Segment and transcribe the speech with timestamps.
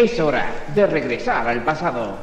[0.00, 2.16] Es hora de regresar al pasado.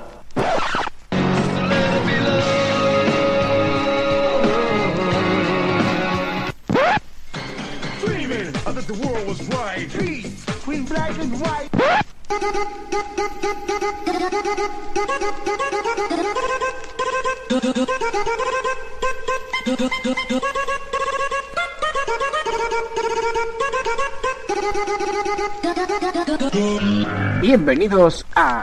[27.47, 28.61] Bienvenidos a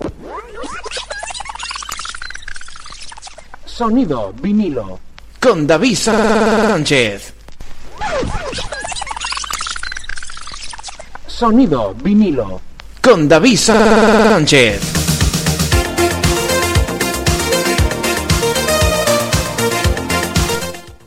[3.65, 5.01] Sonido vinilo
[5.41, 7.33] con David Sánchez.
[11.27, 12.61] Sonido vinilo
[13.01, 14.83] Con David Sánchez.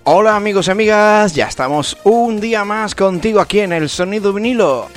[0.05, 4.87] Hola amigos y amigas, ya estamos un día más contigo aquí en el Sonido vinilo.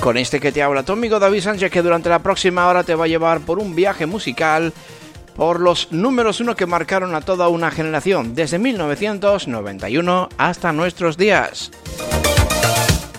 [0.00, 2.94] Con este que te habla tu amigo David Sánchez que durante la próxima hora te
[2.94, 4.72] va a llevar por un viaje musical
[5.34, 11.70] por los números uno que marcaron a toda una generación, desde 1991 hasta nuestros días.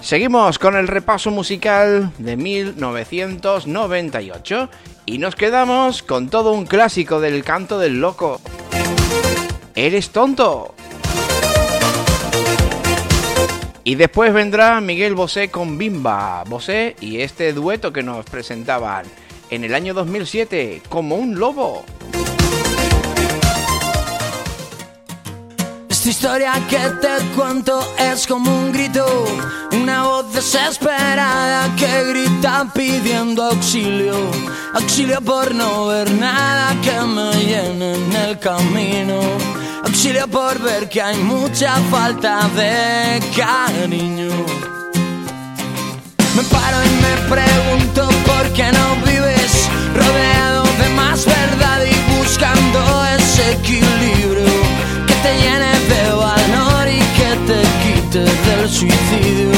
[0.01, 4.69] Seguimos con el repaso musical de 1998
[5.05, 8.41] y nos quedamos con todo un clásico del canto del loco.
[9.75, 10.75] ¿Eres tonto?
[13.89, 16.43] Y después vendrá Miguel Bosé con Bimba.
[16.43, 19.07] Bosé y este dueto que nos presentaban
[19.49, 21.83] en el año 2007 como un lobo.
[25.89, 29.07] Esta historia que te cuento es como un grito,
[29.71, 34.13] una voz desesperada que grita pidiendo auxilio,
[34.75, 39.19] auxilio por no ver nada que me llene en el camino,
[39.85, 44.29] auxilio por ver que hay mucha falta de cariño.
[46.35, 53.05] Me paro y me pregunto por qué no vives rodeado de más verdad y buscando
[53.17, 54.53] ese equilibrio
[55.07, 59.51] que te llene de valor y que te quite del suicidio,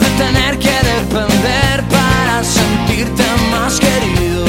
[0.00, 4.44] de tener que depender para sentirte más querido.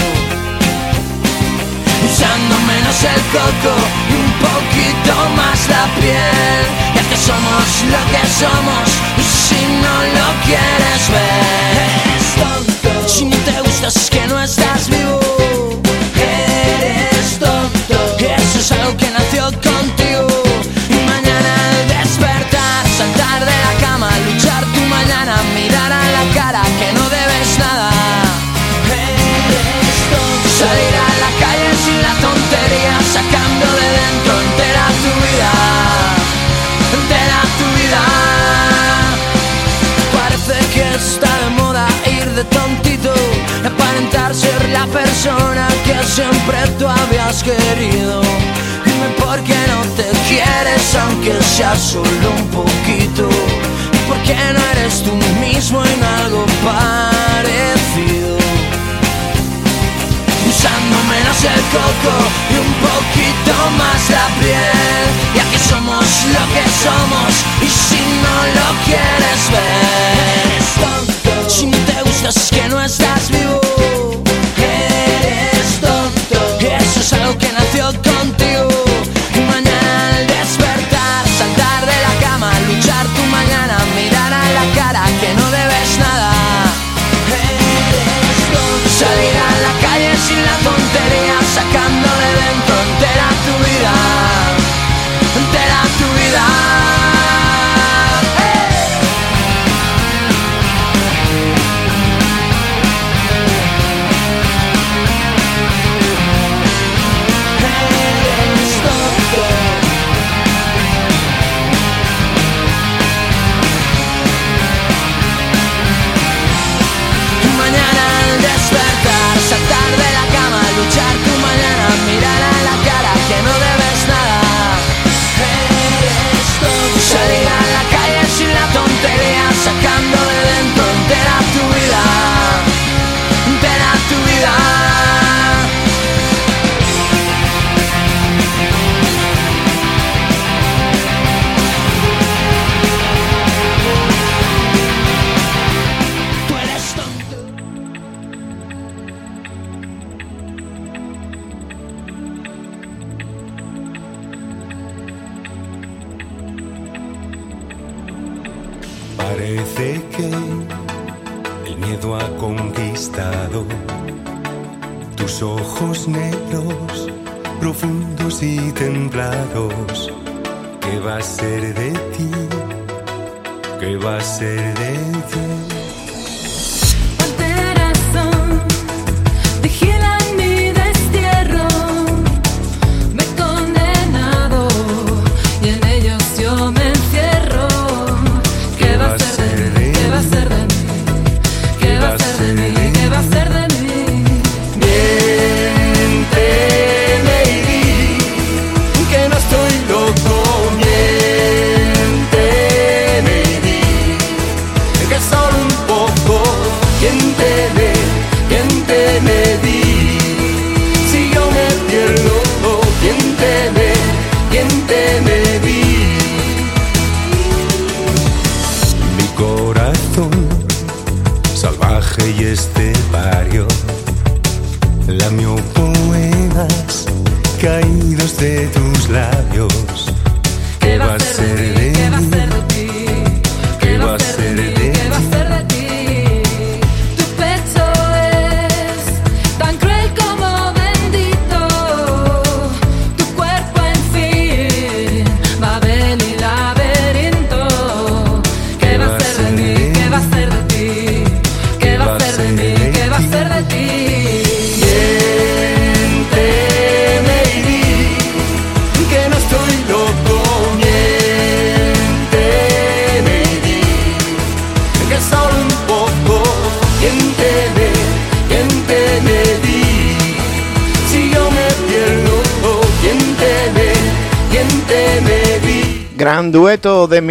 [2.05, 4.14] Usando menos el coco
[4.55, 6.63] poquito más la piel,
[6.95, 12.05] ya que somos lo que somos y si no lo quieres ver.
[13.07, 15.04] Si no te gustas es que no estás vivo.
[44.35, 48.21] Ser la persona que siempre tú habías querido.
[48.85, 53.29] Dime por qué no te quieres aunque sea solo un poquito.
[53.93, 58.35] Y por qué no eres tú mismo en algo parecido.
[60.49, 62.15] Usando menos el coco
[62.51, 67.31] y un poquito más la piel Ya que somos lo que somos
[67.61, 73.64] y si no lo quieres ver Si no te gustas es que no estás vivo
[77.81, 78.04] algo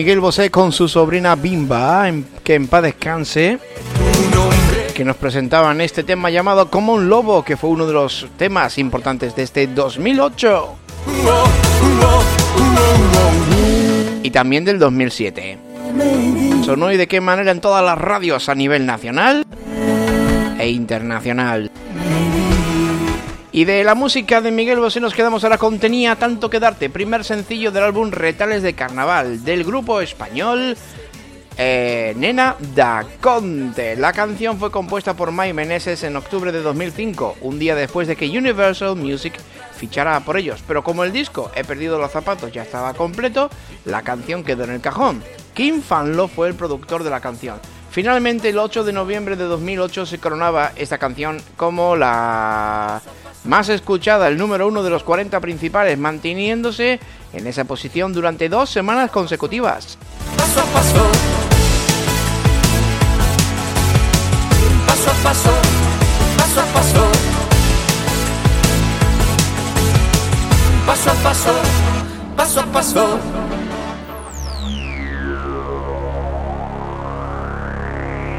[0.04, 2.12] Miguel Bosé con su sobrina Bimba,
[2.42, 3.58] que en paz descanse,
[4.94, 8.76] que nos presentaban este tema llamado Como un Lobo, que fue uno de los temas
[8.76, 10.76] importantes de este 2008.
[14.22, 15.58] Y también del 2007.
[16.66, 19.46] Sonó y de qué manera en todas las radios a nivel nacional
[20.58, 21.70] e internacional.
[23.54, 26.90] Y de la música de Miguel Bosé nos quedamos ahora con Tenía tanto que darte,
[26.90, 30.76] primer sencillo del álbum Retales de Carnaval, del grupo español
[31.56, 33.94] eh, Nena da Conte.
[33.94, 38.16] La canción fue compuesta por Mike Meneses en octubre de 2005, un día después de
[38.16, 39.34] que Universal Music
[39.76, 40.64] fichara por ellos.
[40.66, 43.50] Pero como el disco He perdido los zapatos ya estaba completo,
[43.84, 45.22] la canción quedó en el cajón.
[45.54, 47.60] Kim Fanlo fue el productor de la canción.
[47.94, 53.00] Finalmente, el 8 de noviembre de 2008 se coronaba esta canción como la
[53.44, 56.98] más escuchada, el número uno de los 40 principales, manteniéndose
[57.32, 59.96] en esa posición durante dos semanas consecutivas.
[60.36, 61.06] Paso a paso,
[64.88, 65.50] paso a paso,
[66.36, 67.12] paso a paso,
[70.84, 71.54] paso a paso,
[72.36, 73.53] paso a paso.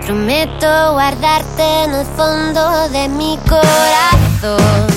[0.06, 4.88] Prometo guardarte en el fondo de mi corazón.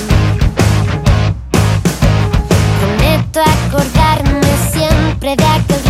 [2.79, 5.88] Prometo acordarme siempre de aquel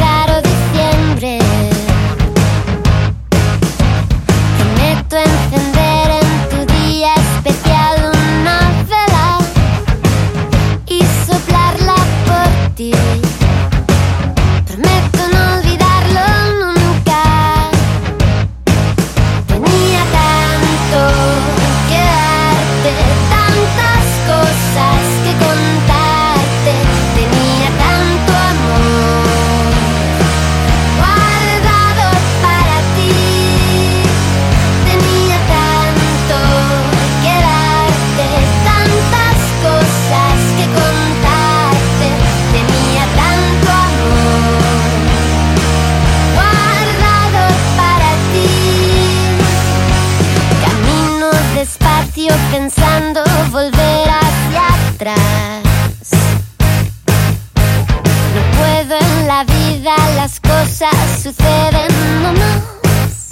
[60.79, 63.27] cosas suceden nomás.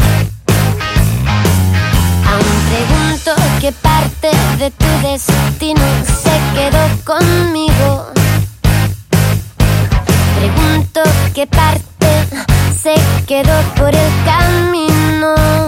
[2.30, 5.82] Aún pregunto qué parte de tu destino
[6.24, 8.08] se quedó conmigo.
[10.38, 11.02] Pregunto
[11.34, 12.08] qué parte
[12.82, 15.67] se quedó por el camino.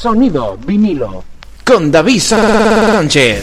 [0.00, 1.24] Sonido vinilo.
[1.66, 3.42] Con David Sánchez.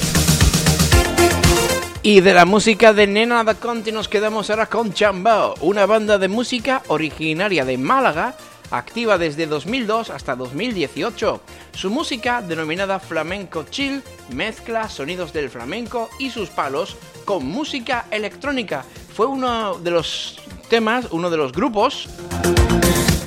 [2.02, 6.18] Y de la música de Nena da Conti nos quedamos ahora con Chambao, una banda
[6.18, 8.38] de música originaria de Málaga,
[8.72, 11.42] activa desde 2002 hasta 2018.
[11.74, 16.96] Su música, denominada flamenco chill, mezcla sonidos del flamenco y sus palos
[17.26, 18.86] con música electrónica.
[19.14, 22.08] Fue uno de los temas, uno de los grupos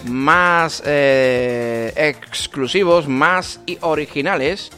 [0.09, 4.71] más eh, exclusivos, más originales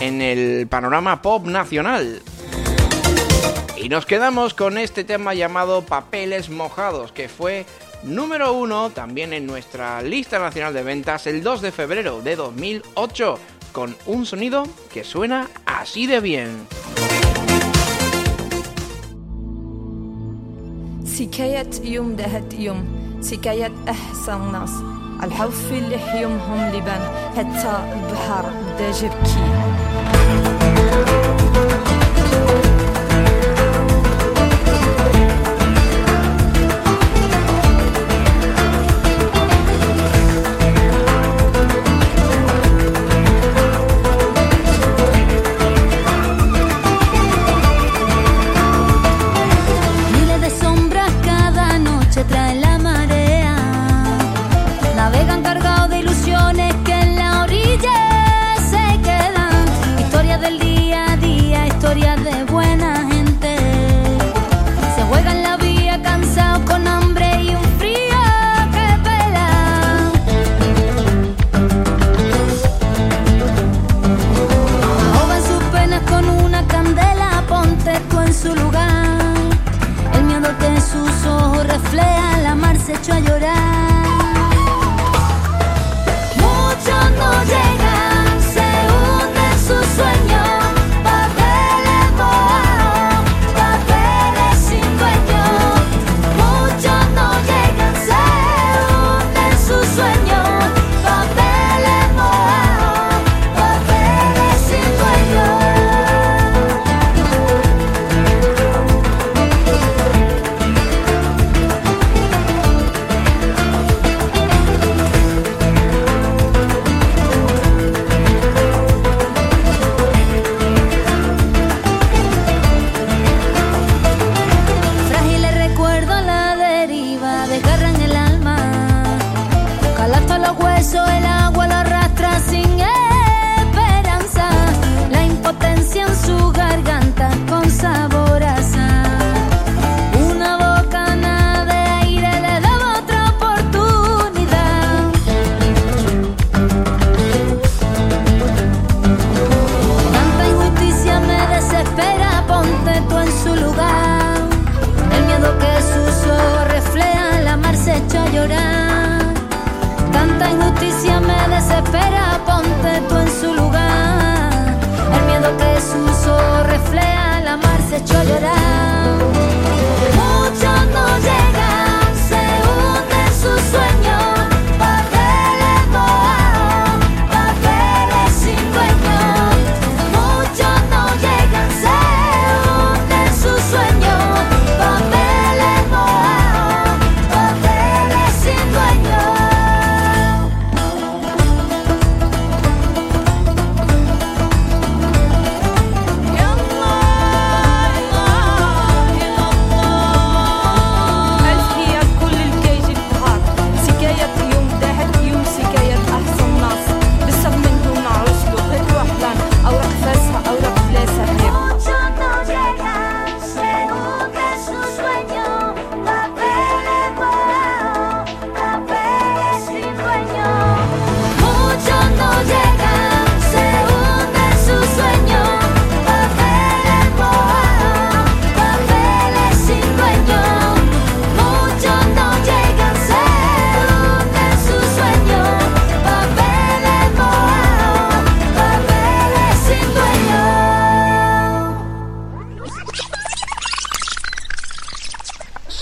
[0.00, 2.22] en el panorama pop nacional.
[3.76, 7.64] Y nos quedamos con este tema llamado Papeles Mojados, que fue
[8.02, 13.38] número uno también en nuestra lista nacional de ventas el 2 de febrero de 2008,
[13.72, 16.66] con un sonido que suena así de bien.
[23.20, 24.70] سكاية أحسن ناس.
[25.22, 27.00] الحوف اللي حيومهم لبن
[27.36, 28.44] حتى البحر
[28.76, 29.48] بدا جبكي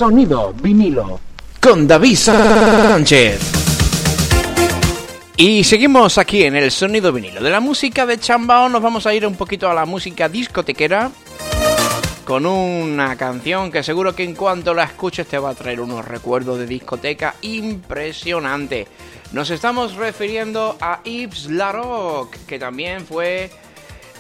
[0.07, 1.19] Sonido vinilo.
[1.61, 3.41] Con David Sánchez.
[5.37, 7.43] Y seguimos aquí en el sonido vinilo.
[7.43, 11.11] De la música de Chambao nos vamos a ir un poquito a la música discotequera.
[12.25, 16.05] Con una canción que seguro que en cuanto la escuches te va a traer unos
[16.05, 18.87] recuerdos de discoteca impresionante.
[19.33, 23.51] Nos estamos refiriendo a Yves Larocque, que también fue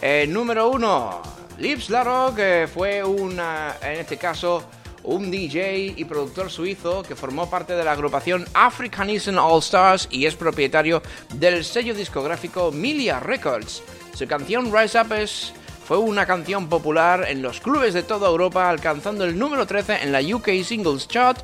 [0.02, 1.22] el número uno.
[1.58, 4.64] Lips Larocque eh, fue una, en este caso,
[5.06, 10.26] un DJ y productor suizo que formó parte de la agrupación Africanism All Stars y
[10.26, 11.02] es propietario
[11.34, 13.82] del sello discográfico Milia Records.
[14.14, 15.52] Su canción Rise Up es,
[15.86, 20.12] fue una canción popular en los clubes de toda Europa, alcanzando el número 13 en
[20.12, 21.38] la UK Singles Chart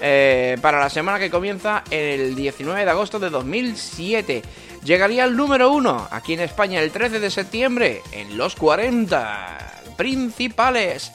[0.00, 4.42] eh, para la semana que comienza el 19 de agosto de 2007.
[4.84, 11.12] Llegaría al número 1 aquí en España el 13 de septiembre en los 40 principales.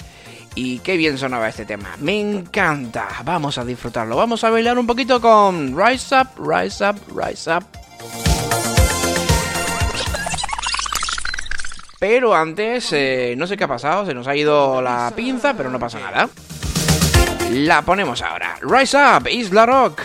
[0.55, 1.95] Y qué bien sonaba este tema.
[1.99, 3.07] Me encanta.
[3.23, 4.15] Vamos a disfrutarlo.
[4.15, 7.65] Vamos a bailar un poquito con Rise Up, Rise Up, Rise Up.
[11.99, 15.69] Pero antes, eh, no sé qué ha pasado, se nos ha ido la pinza, pero
[15.69, 16.29] no pasa nada.
[17.51, 18.57] La ponemos ahora.
[18.61, 20.01] Rise Up, Isla Rock.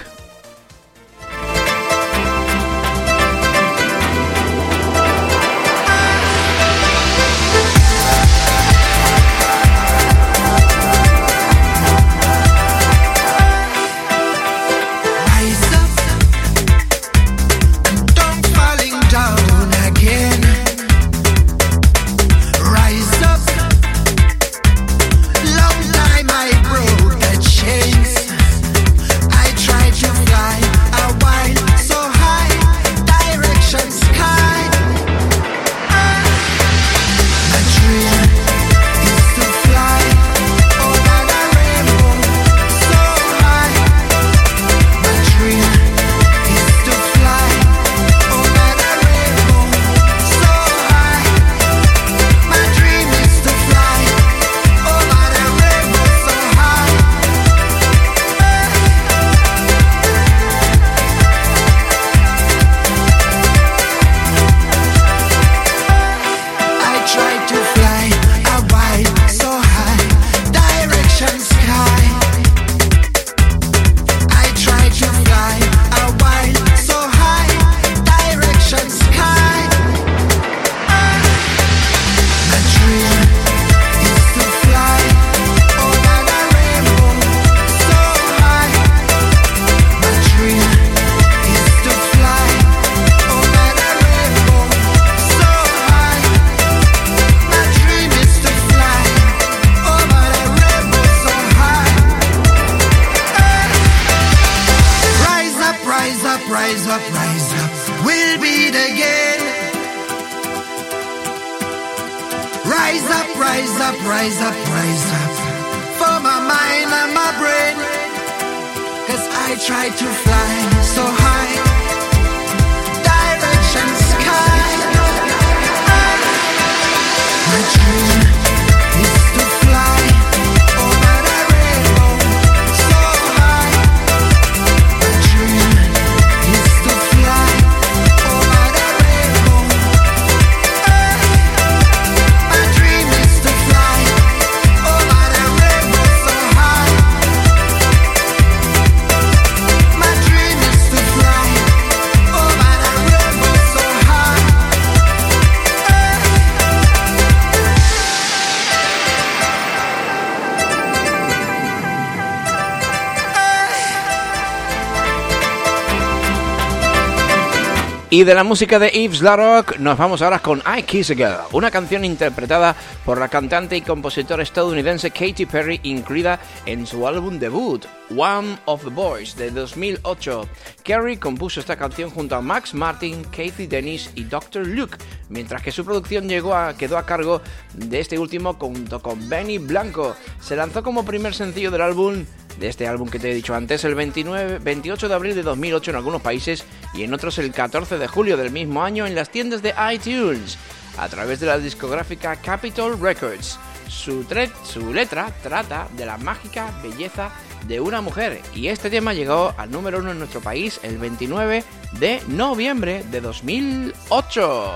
[168.19, 171.39] Y de la música de Yves Laroque nos vamos ahora con I Kiss a Girl,
[171.53, 177.39] una canción interpretada por la cantante y compositora estadounidense Katy Perry, incluida en su álbum
[177.39, 180.49] debut, One of the Boys, de 2008.
[180.83, 184.67] Carey compuso esta canción junto a Max Martin, Kathy Dennis y Dr.
[184.67, 187.41] Luke, mientras que su producción llegó a, quedó a cargo
[187.75, 190.17] de este último junto con Benny Blanco.
[190.41, 192.25] Se lanzó como primer sencillo del álbum
[192.59, 195.91] de este álbum que te he dicho antes el 29, 28 de abril de 2008
[195.91, 199.31] en algunos países y en otros el 14 de julio del mismo año en las
[199.31, 200.59] tiendas de iTunes
[200.99, 203.59] a través de la discográfica Capitol Records.
[203.89, 204.27] Su,
[204.65, 207.31] su letra trata de la mágica belleza
[207.67, 211.65] de una mujer y este tema llegó al número uno en nuestro país el 29
[211.99, 214.73] de noviembre de 2008.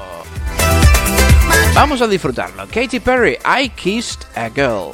[1.75, 2.67] Vamos a disfrutarlo.
[2.69, 4.93] Katy Perry, I Kissed a Girl.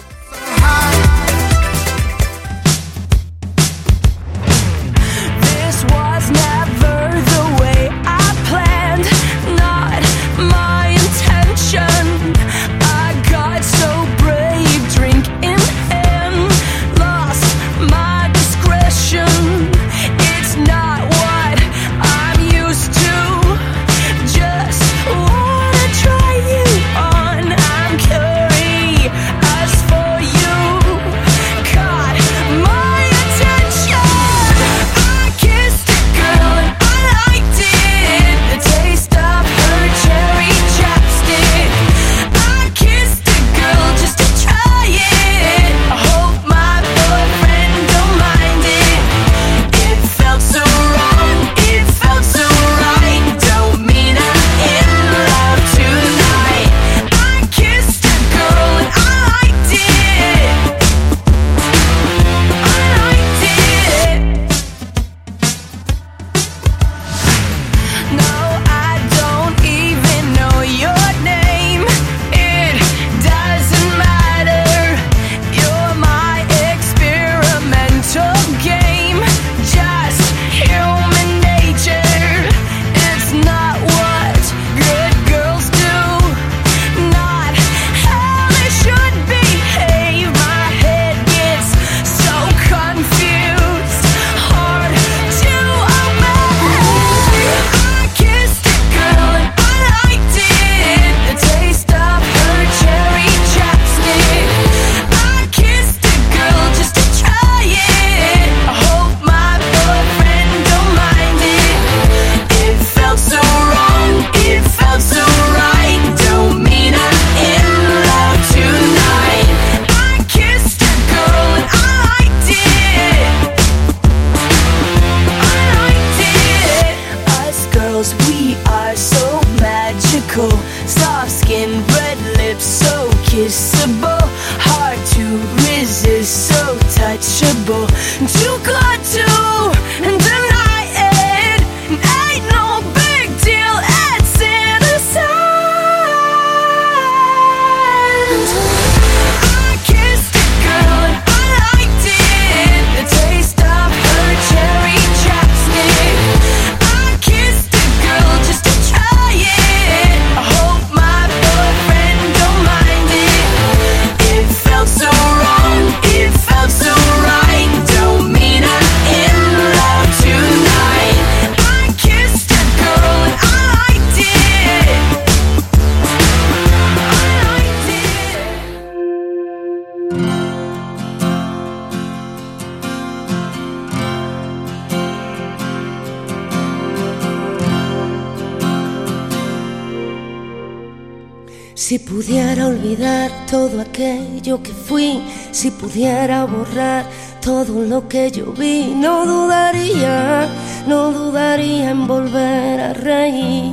[192.18, 197.04] Pudiera olvidar todo aquello que fui, si pudiera borrar
[197.40, 200.48] todo lo que yo vi, no dudaría,
[200.88, 203.72] no dudaría en volver a reír.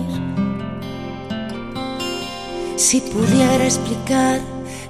[2.75, 4.39] Si pudiera explicar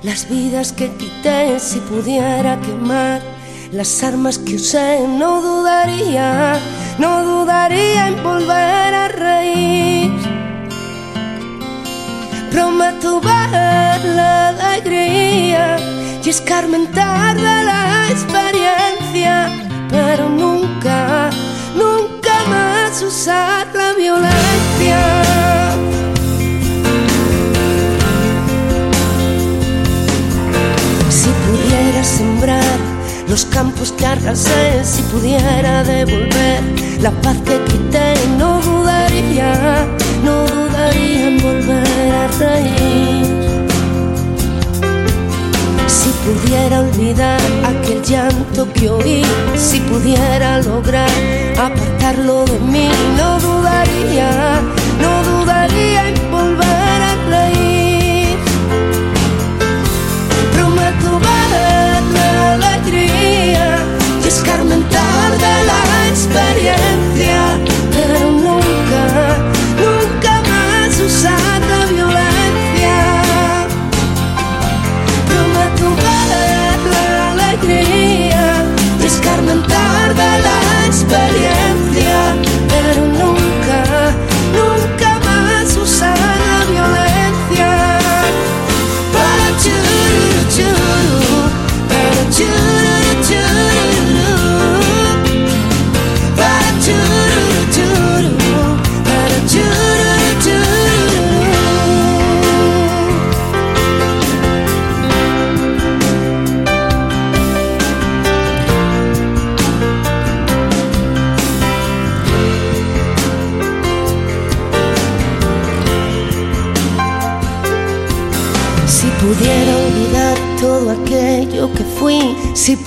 [0.03, 3.21] las vidas que quité, si pudiera quemar
[3.71, 6.59] las armas que usé, no dudaría,
[6.99, 10.34] no dudaría en volver a reír.
[12.55, 15.75] Prometo ver la alegría
[16.23, 19.49] y escarmentar de la experiencia,
[19.89, 21.31] pero nunca,
[21.75, 24.99] nunca más usar la violencia.
[31.09, 32.79] Si pudiera sembrar
[33.27, 36.61] los campos que arrasé, si pudiera devolver
[37.01, 39.85] la paz que quité, no dudaría,
[42.27, 43.25] reír.
[45.87, 49.21] Si pudiera olvidar aquel llanto que oí,
[49.55, 51.09] si pudiera lograr
[51.57, 54.61] apartarlo de mí, no dudaría,
[55.01, 58.37] no dudaría en volver a reír.
[60.53, 63.67] Prometo ver la alegría
[64.23, 67.14] y escarmentar de la experiencia,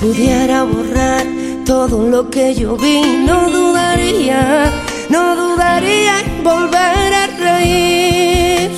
[0.00, 1.26] pudiera borrar
[1.66, 4.72] todo lo que yo vi, no dudaría,
[5.10, 8.70] no dudaría en volver a reír.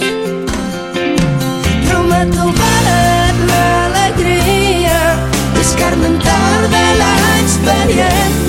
[1.88, 4.98] Prometo ver la alegría,
[5.60, 8.39] escarmentar de la experiencia,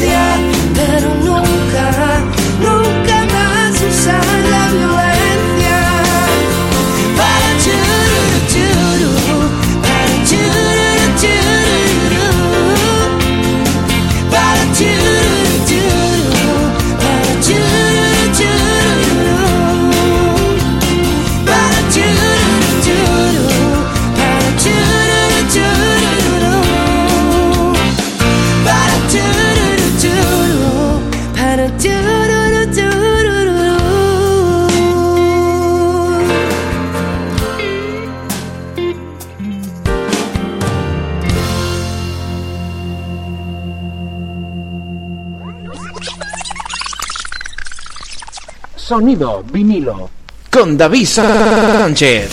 [48.91, 50.09] Sonido vinilo.
[50.51, 52.29] con David Sánchez.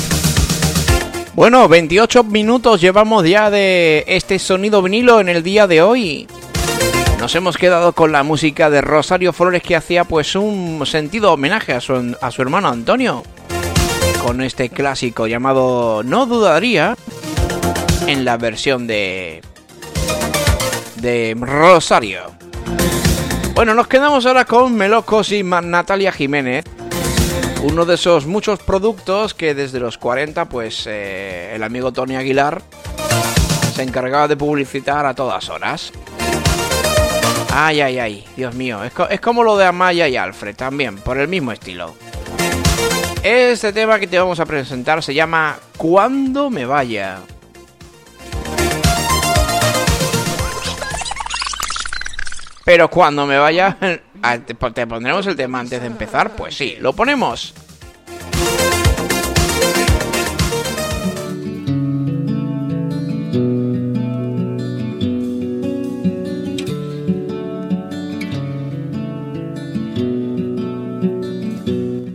[1.35, 6.27] Bueno, 28 minutos llevamos ya de este sonido vinilo en el día de hoy.
[7.21, 11.75] Nos hemos quedado con la música de Rosario Flores que hacía pues un sentido homenaje
[11.75, 13.23] a su, a su hermano Antonio.
[14.27, 16.97] Con este clásico llamado No dudaría
[18.09, 19.43] en la versión de
[20.97, 22.38] de Rosario.
[23.59, 26.65] Bueno, nos quedamos ahora con Melocos y Natalia Jiménez.
[27.65, 32.63] Uno de esos muchos productos que desde los 40, pues eh, el amigo Tony Aguilar
[33.75, 35.91] se encargaba de publicitar a todas horas.
[37.53, 41.19] Ay, ay, ay, Dios mío, es, es como lo de Amaya y Alfred también, por
[41.19, 41.97] el mismo estilo.
[43.25, 47.19] Este tema que te vamos a presentar se llama Cuando me vaya.
[52.69, 53.79] Pero cuando me vaya,
[54.45, 56.37] te pondremos el tema antes de empezar.
[56.37, 57.55] Pues sí, lo ponemos.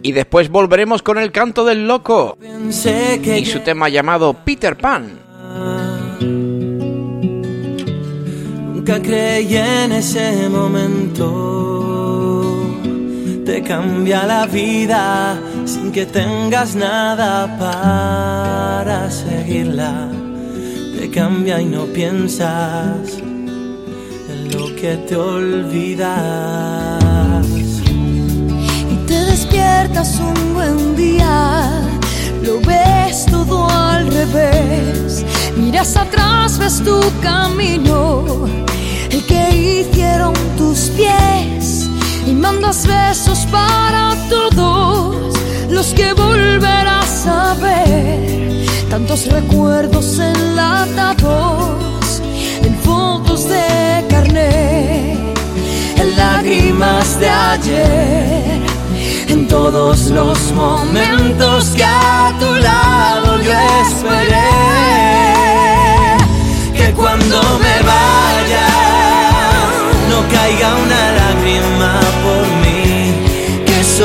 [0.03, 5.82] Y después volveremos con el canto del loco y su tema llamado Peter Pan.
[8.85, 11.23] Nunca creí en ese momento.
[13.45, 20.09] Te cambia la vida sin que tengas nada para seguirla.
[20.99, 23.19] Te cambia y no piensas
[24.29, 27.01] en lo que te olvidas.
[27.87, 31.71] y te despiertas un buen día,
[32.43, 35.23] lo ves todo al revés,
[35.55, 38.43] miras atrás, ves tu camino,
[43.13, 45.35] besos para todos
[45.69, 52.23] los que volverás a ver, tantos recuerdos enlatados
[52.63, 55.19] en fotos de carnet
[56.01, 58.61] en lágrimas de ayer,
[59.27, 63.53] en todos los momentos que a tu lado yo
[63.85, 64.49] esperé,
[66.75, 68.69] que cuando me vaya
[70.09, 71.22] no caiga una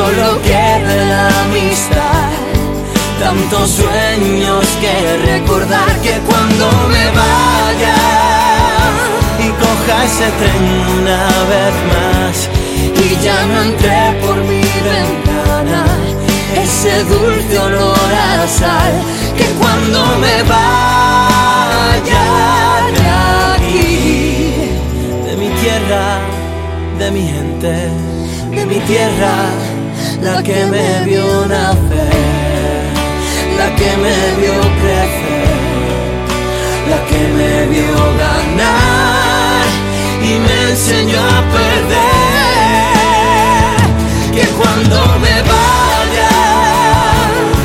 [0.08, 2.30] solo quede la amistad,
[3.20, 4.94] tantos sueños que
[5.32, 7.96] recordar que cuando me vaya
[9.38, 10.64] y coja ese tren
[11.00, 12.34] una vez más
[13.04, 15.84] y ya no entré por mi ventana
[16.62, 18.94] ese dulce olor a sal
[19.36, 22.26] que cuando me vaya
[22.96, 23.06] de
[23.54, 23.88] aquí
[25.26, 26.06] de mi tierra
[26.98, 27.72] de mi gente
[28.56, 29.34] de mi tierra
[30.22, 32.88] la que me vio nacer
[33.58, 35.38] la que me vio crecer
[36.90, 39.64] la que me vio ganar
[40.22, 41.98] y me enseñó a perder.
[44.34, 46.34] Que cuando me vaya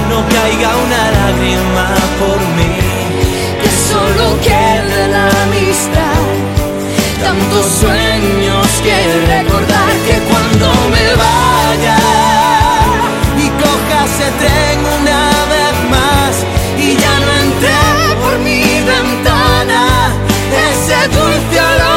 [0.10, 1.88] no caiga una lágrima
[2.20, 2.76] por mí,
[3.62, 6.24] que solo quede la amistad,
[7.24, 8.96] tantos sueños que
[9.34, 12.23] recordar que cuando me vaya
[21.12, 21.93] olor a sal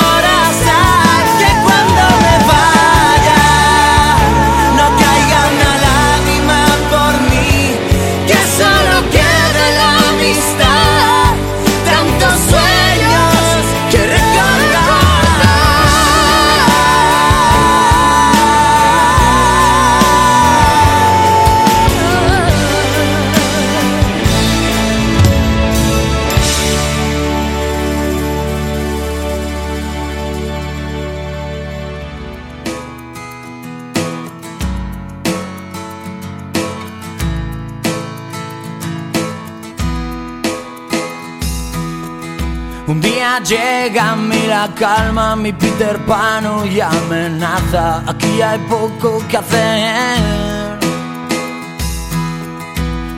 [43.44, 48.02] Llega a la calma, mi Peter Pan y amenaza.
[48.06, 50.78] Aquí hay poco que hacer.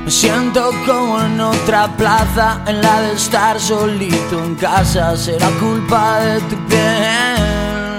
[0.04, 5.16] Me siento como en otra plaza, en la de estar solito en casa.
[5.16, 7.98] Será culpa de tu piel.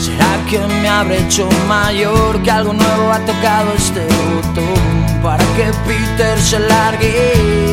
[0.00, 2.42] ¿Será que me habré hecho mayor?
[2.42, 7.67] Que algo nuevo ha tocado este botón para que Peter se largue.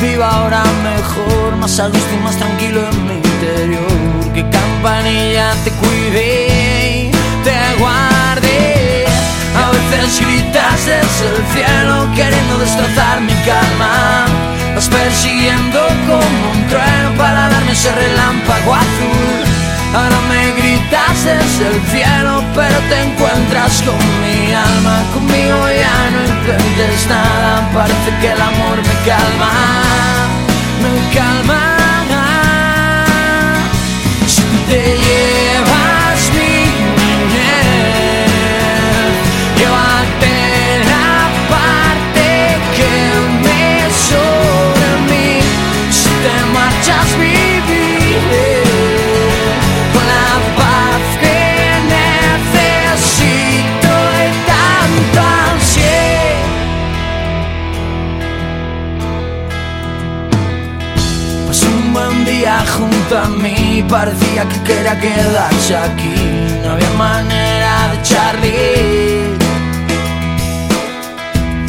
[0.00, 4.32] Viva ahora mejor, más a gusto y más tranquilo en mi interior.
[4.34, 7.10] Que campanilla te cuide, y
[7.44, 9.06] te guarde.
[9.56, 14.26] A veces gritas desde el cielo queriendo destrozar mi calma.
[14.74, 19.53] Vas persiguiendo como un trueno para darme ese relámpago azul.
[19.94, 25.02] Ahora me gritas desde el cielo, pero te encuentras con mi alma.
[25.14, 29.52] Conmigo ya no intentes nada, parece que el amor me calma,
[30.82, 31.60] me calma.
[34.26, 35.03] Si te
[63.94, 66.16] parecía que quería quedarse aquí.
[66.62, 69.36] No había manera de Charlie.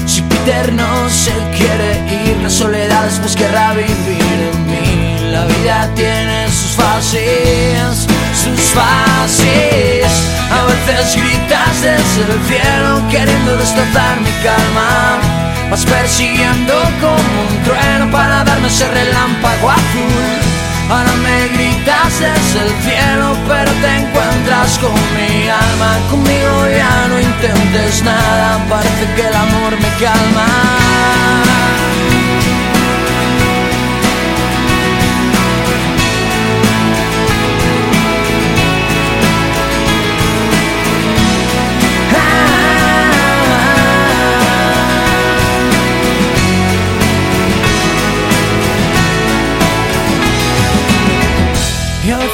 [0.07, 1.89] Si Peter no se quiere
[2.23, 5.31] ir, la soledad después querrá vivir en mí.
[5.35, 8.07] La vida tiene sus fases,
[8.43, 10.11] sus fases.
[10.57, 15.19] A veces gritas desde el cielo queriendo destrozar mi calma.
[15.69, 20.54] Vas persiguiendo como un trueno para darme ese relámpago azul.
[20.89, 25.97] Ahora me gritas desde el cielo, pero te encuentras con mi alma.
[26.11, 30.47] Conmigo ya no intentes nada, parece que el amor me calma.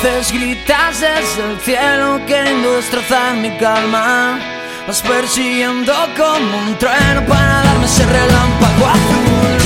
[0.03, 4.39] Veces gritas desde el cielo queriendo destrozar mi calma.
[4.87, 9.57] Vas persiguiendo como un trueno para darme ese relámpago azul.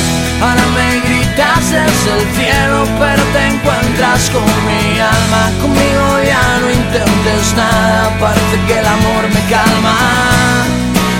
[0.42, 5.52] Ahora me gritas desde el cielo, pero te encuentras con mi alma.
[5.62, 9.98] Conmigo ya no intentes nada, parece que el amor me calma.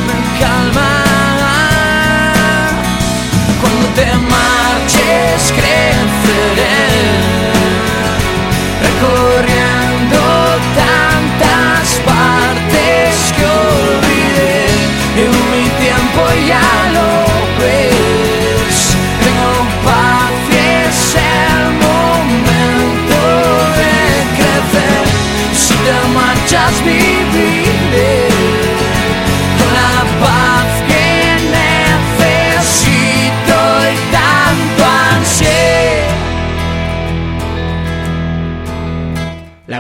[0.08, 0.90] Me calma.
[3.62, 7.45] Cuando te marches, creceré
[9.02, 9.65] corriendo.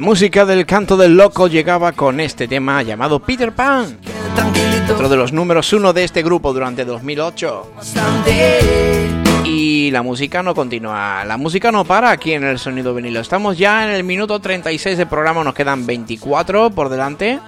[0.05, 3.97] Música del canto del loco llegaba con este tema llamado Peter Pan,
[4.93, 7.71] otro de los números uno de este grupo durante 2008.
[7.75, 8.59] bastante
[9.45, 13.19] Y la música no continúa, la música no para aquí en el sonido vinilo.
[13.19, 17.39] Estamos ya en el minuto 36 del programa, nos quedan 24 por delante.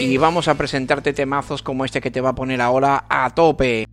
[0.00, 3.88] Y vamos a presentarte temazos como este que te va a poner ahora a tope.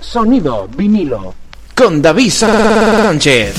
[0.00, 1.45] Sonido vinilo.
[1.76, 3.54] Con David Sánchez.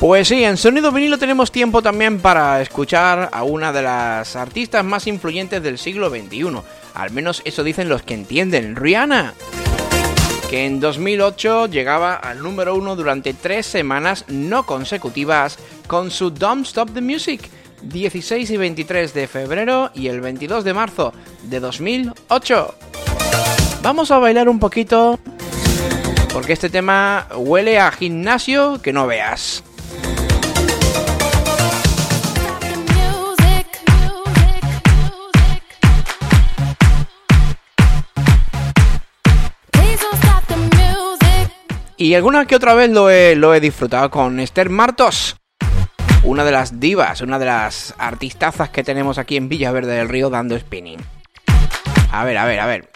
[0.00, 4.84] Pues sí, en Sonido Vinilo tenemos tiempo también para escuchar a una de las artistas
[4.84, 6.60] más influyentes del siglo XXI.
[6.94, 9.34] Al menos eso dicen los que entienden, Rihanna.
[10.50, 16.66] Que en 2008 llegaba al número uno durante tres semanas no consecutivas con su Don't
[16.66, 17.48] Stop the Music,
[17.82, 21.12] 16 y 23 de febrero y el 22 de marzo
[21.44, 22.74] de 2008.
[23.82, 25.20] Vamos a bailar un poquito
[26.36, 29.64] porque este tema huele a gimnasio que no veas.
[41.96, 45.36] Y alguna que otra vez lo he, lo he disfrutado con Esther Martos,
[46.22, 50.28] una de las divas, una de las artistazas que tenemos aquí en Villaverde del Río
[50.28, 51.00] dando spinning.
[52.12, 52.90] A ver, a ver, a ver.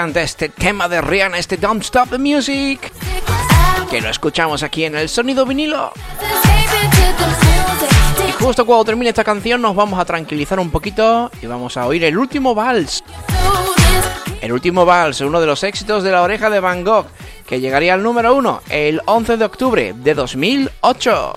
[0.00, 2.90] Encanta este tema de Rihanna, este Don't Stop the Music,
[3.90, 5.92] que lo escuchamos aquí en el sonido vinilo.
[8.26, 11.86] Y justo cuando termine esta canción nos vamos a tranquilizar un poquito y vamos a
[11.86, 13.04] oír el último vals.
[14.40, 17.04] El último vals, uno de los éxitos de la oreja de Van Gogh,
[17.46, 21.34] que llegaría al número uno el 11 de octubre de 2008.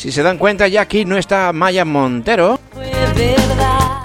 [0.00, 2.58] Si se dan cuenta, ya aquí no está Maya Montero,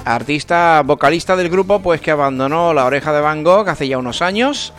[0.04, 4.22] artista vocalista del grupo, pues que abandonó la oreja de Van Gogh hace ya unos
[4.22, 4.74] años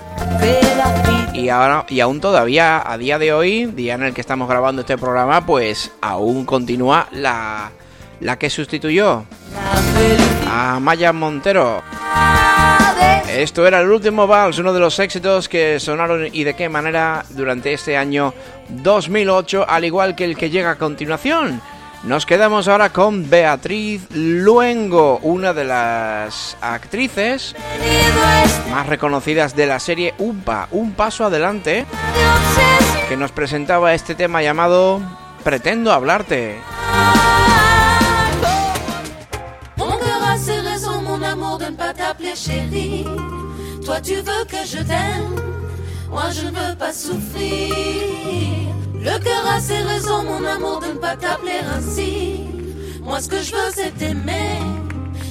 [1.33, 4.83] y ahora y aún todavía a día de hoy, día en el que estamos grabando
[4.83, 7.71] este programa, pues aún continúa la
[8.21, 9.25] la que sustituyó
[10.51, 11.83] a Maya Montero.
[13.29, 17.25] Esto era el último vals, uno de los éxitos que sonaron y de qué manera
[17.31, 18.33] durante este año
[18.69, 21.61] 2008, al igual que el que llega a continuación.
[22.05, 27.57] Nos quedamos ahora con Beatriz Luengo, una de las actrices
[28.71, 31.85] más reconocidas de la serie UMPA, Un Paso Adelante,
[33.09, 35.01] que nos presentaba este tema llamado
[35.43, 36.57] Pretendo Hablarte.
[43.85, 45.37] Toi, tu veux que je t'aime,
[46.11, 47.75] moi, je ne veux pas souffrir.
[48.95, 52.41] Le cœur a ses raisons, mon amour, de ne pas t'appeler ainsi.
[53.03, 54.59] Moi, ce que je veux, c'est t'aimer,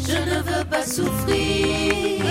[0.07, 2.23] je ne veux pas souffrir.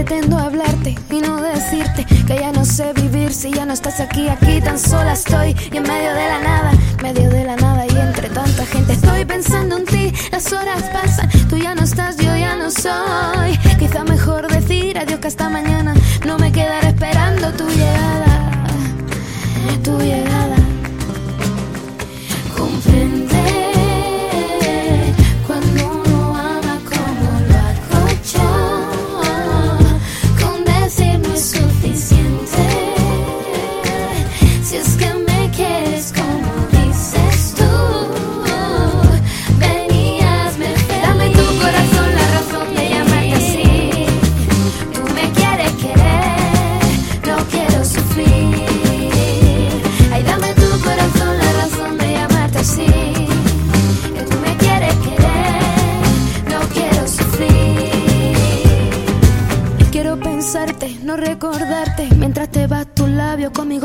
[0.00, 4.28] Pretendo hablarte y no decirte que ya no sé vivir si ya no estás aquí,
[4.28, 6.72] aquí tan sola estoy y en medio de la nada,
[7.02, 11.28] medio de la nada y entre tanta gente estoy pensando en ti, las horas pasan,
[11.50, 13.58] tú ya no estás, yo ya no soy.
[13.78, 15.92] Quizá mejor decir adiós que hasta mañana
[16.26, 18.64] no me quedaré esperando tu llegada,
[19.84, 20.56] tu llegada.
[22.56, 23.19] Comprende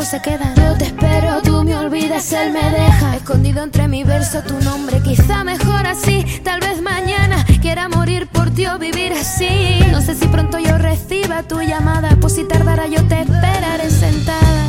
[0.05, 0.53] se quedan.
[0.55, 2.31] Yo te espero, tú me olvidas.
[2.33, 5.01] él me deja escondido entre mi verso tu nombre.
[5.01, 9.79] Quizá mejor así, tal vez mañana quiera morir por ti o vivir así.
[9.91, 14.65] No sé si pronto yo reciba tu llamada, pues si tardara yo te esperaré sentada,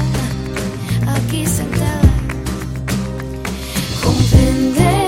[1.17, 2.01] aquí sentada.
[4.03, 5.06] Comprender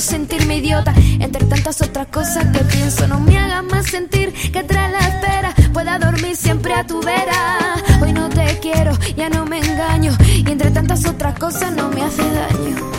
[0.00, 0.92] sentirme idiota.
[1.20, 5.54] Entre tantas otras cosas que pienso, no me hagas más sentir que tras la espera
[5.72, 7.76] pueda dormir siempre a tu vera.
[8.00, 10.16] Hoy no te quiero, ya no me engaño.
[10.24, 12.97] Y entre tantas otras cosas no me hace daño.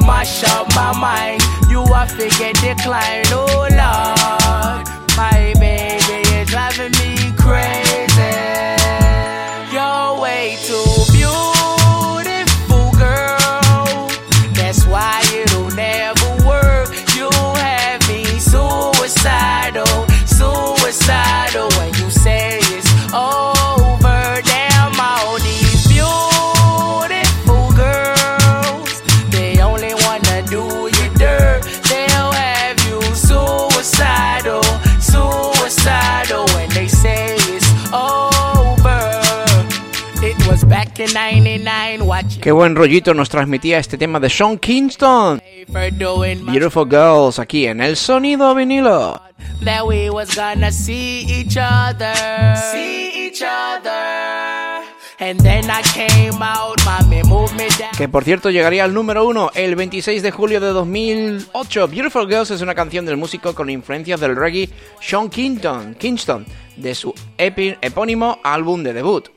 [0.00, 1.42] You mash up my mind.
[1.70, 3.24] You are figure decline.
[3.28, 4.86] Oh, Lord.
[5.16, 7.85] My baby is driving me crazy.
[42.40, 45.42] Qué buen rollito nos transmitía este tema de Sean Kingston.
[45.68, 49.20] Beautiful Girls aquí en el sonido vinilo.
[49.64, 52.14] that we was gonna see each other,
[52.72, 54.84] see each other.
[55.18, 57.90] And then I came out, mommy moved me down.
[57.96, 61.88] Que por cierto llegaría al número uno el 26 de julio de 2008.
[61.88, 64.68] Beautiful Girls es una canción del músico con influencias del reggae
[65.00, 66.44] Sean Kingston, Kingston
[66.76, 69.28] de su epi- epónimo álbum de debut.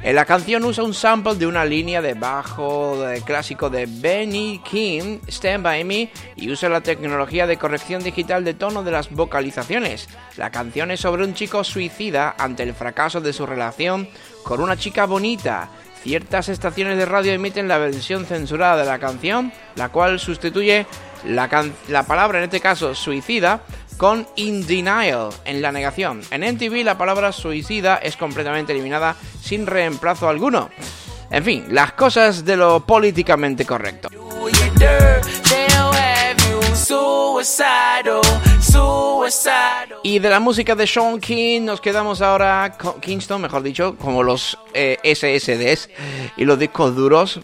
[0.00, 5.62] La canción usa un sample de una línea de bajo clásico de Benny King, Stand
[5.62, 10.08] By Me, y usa la tecnología de corrección digital de tono de las vocalizaciones.
[10.36, 14.08] La canción es sobre un chico suicida ante el fracaso de su relación
[14.42, 15.68] con una chica bonita.
[16.02, 20.84] Ciertas estaciones de radio emiten la versión censurada de la canción, la cual sustituye
[21.24, 21.48] la,
[21.86, 23.62] la palabra, en este caso suicida,
[23.96, 26.20] con In Denial, en la negación.
[26.30, 30.70] En NTV la palabra suicida es completamente eliminada sin reemplazo alguno.
[31.30, 34.08] En fin, las cosas de lo políticamente correcto.
[40.02, 44.58] Y de la música de Sean King nos quedamos ahora, Kingston mejor dicho, como los
[44.74, 45.88] eh, SSDs
[46.36, 47.40] y los discos duros.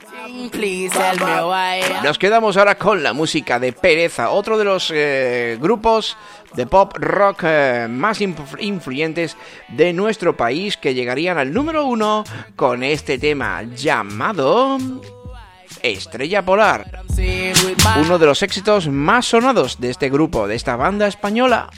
[2.03, 6.17] Nos quedamos ahora con la música de Pereza, otro de los eh, grupos
[6.55, 9.37] de pop rock eh, más influyentes
[9.69, 12.25] de nuestro país que llegarían al número uno
[12.57, 14.79] con este tema llamado
[15.83, 17.05] Estrella Polar,
[17.97, 21.69] uno de los éxitos más sonados de este grupo, de esta banda española.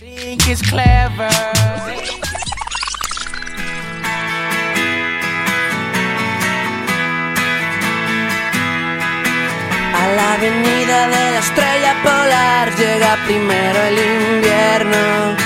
[9.94, 15.36] A la avenida de la estrella polar llega primero el invierno.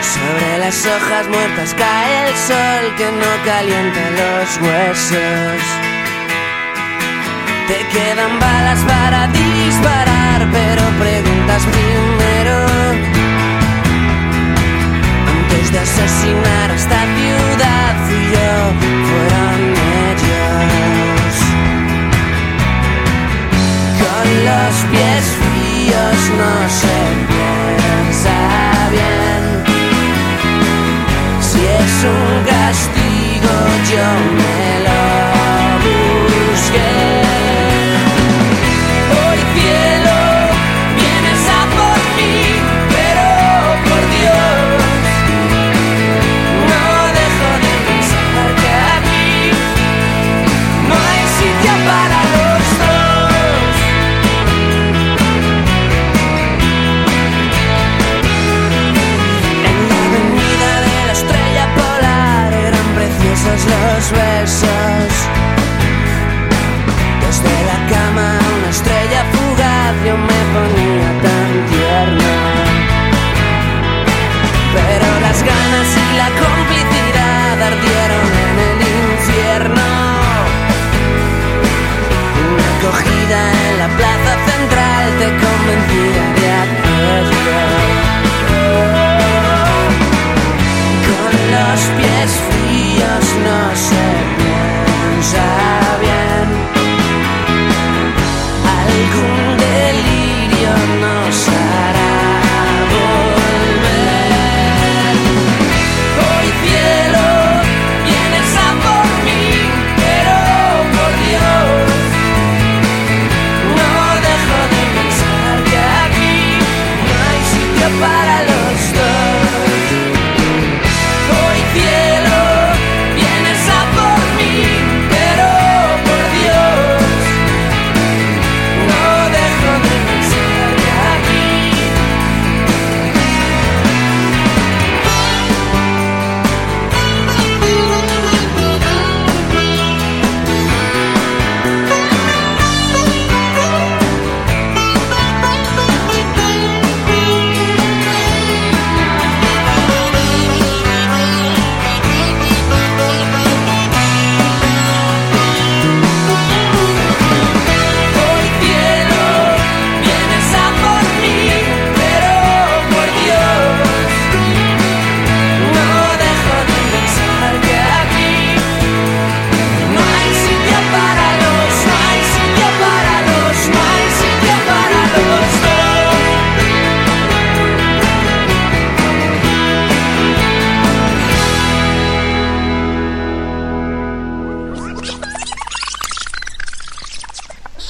[0.00, 5.83] Sobre las hojas muertas cae el sol que no calienta los huesos.
[7.66, 12.66] Te quedan balas para disparar, pero preguntas primero.
[15.32, 18.52] Antes de asesinar a esta ciudad, fui yo,
[19.08, 19.58] fueron
[20.10, 21.32] ellos.
[24.02, 26.98] Con los pies fríos no se
[27.32, 28.36] piensa
[28.90, 29.42] bien.
[31.40, 33.54] Si es un castigo,
[33.90, 34.06] yo
[34.36, 35.00] me lo
[36.52, 37.23] busqué.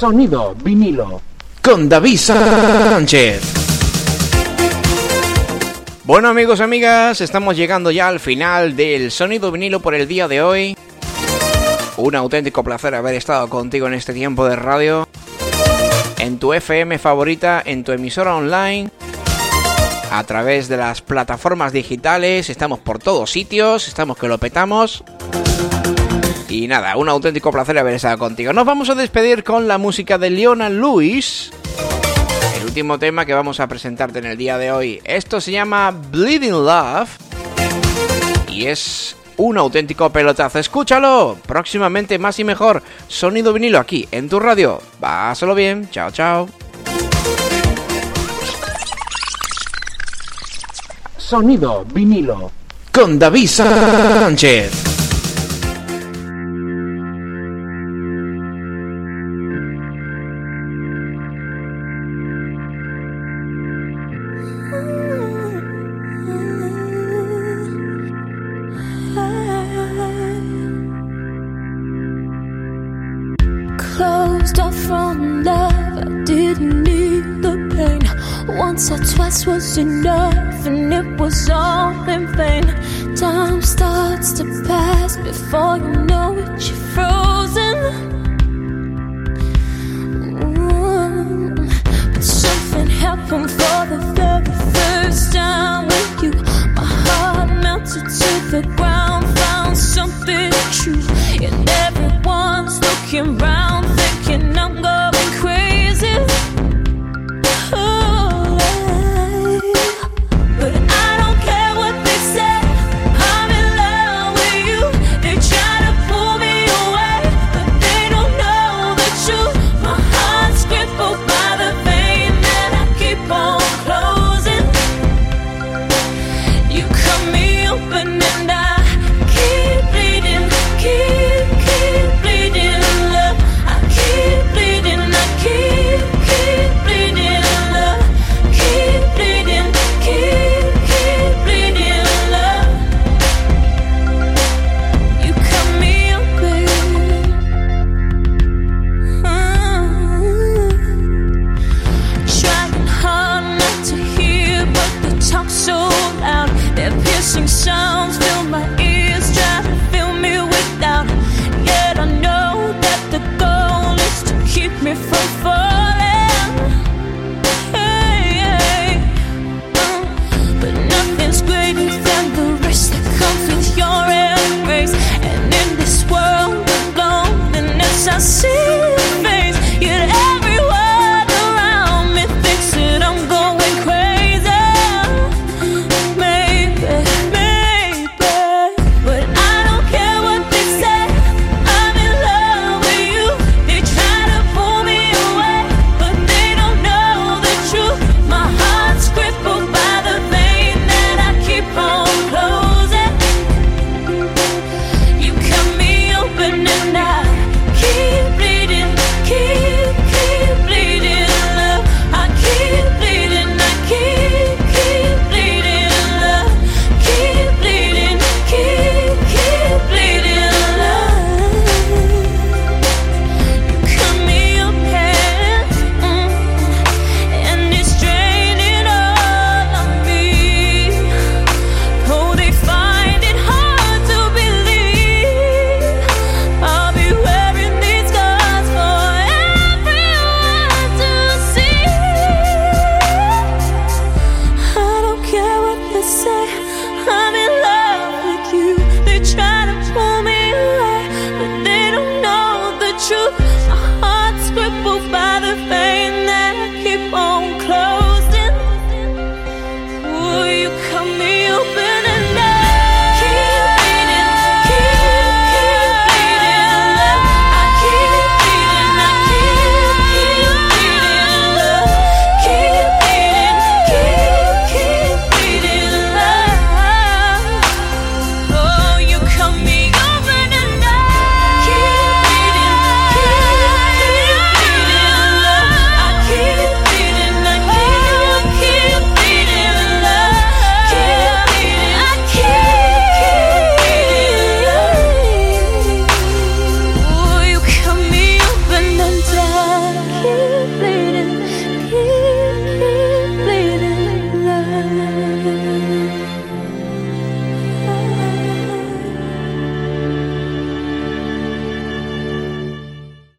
[0.05, 1.23] Sonido vinilo.
[1.63, 3.41] con David Sánchez.
[6.05, 10.43] Bueno amigos amigas, estamos llegando ya al final del sonido vinilo por el día de
[10.43, 10.77] hoy.
[11.97, 15.09] Un auténtico placer haber estado contigo en este tiempo de radio.
[16.19, 18.91] En tu FM favorita, en tu emisora online.
[20.11, 25.03] A través de las plataformas digitales, estamos por todos sitios, estamos que lo petamos.
[26.49, 28.53] Y nada, un auténtico placer haber estado contigo.
[28.53, 31.51] Nos vamos a despedir con la música de Leona Lewis.
[32.57, 35.01] El último tema que vamos a presentarte en el día de hoy.
[35.05, 37.09] Esto se llama Bleeding Love.
[38.49, 40.59] Y es un auténtico pelotazo.
[40.59, 41.39] Escúchalo.
[41.47, 42.83] Próximamente más y mejor.
[43.09, 44.81] Sonido vinilo aquí en tu radio.
[45.01, 45.89] Pásalo bien.
[45.91, 46.49] Chao, chao.
[51.17, 52.53] Sonido vinilo.
[52.93, 54.94] Con David Sánchez.
[85.51, 85.94] for you.